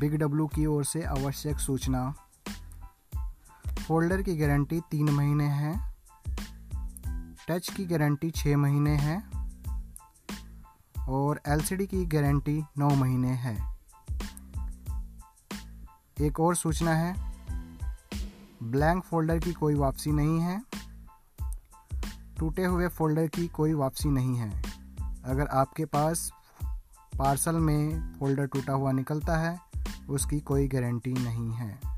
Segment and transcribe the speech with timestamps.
[0.00, 2.14] Big W की ओर से आवश्यक सूचना।
[3.88, 5.94] फोल्डर की गारंटी तीन महीने है।
[7.48, 9.22] टच की गारंटी छः महीने है।
[11.08, 13.78] और एलसीडी की गारंटी नौ महीने है।
[16.20, 17.34] एक और सूचना है।
[18.62, 20.62] ब्लैंक फोल्डर की कोई वापसी नहीं है।
[22.38, 24.62] टूटे हुए फोल्डर की कोई वापसी नहीं है।
[25.24, 26.32] अगर आपके पास
[27.18, 29.67] पार्सल में फोल्डर टूटा हुआ निकलता है
[30.08, 31.97] उसकी कोई गारंटी नहीं है।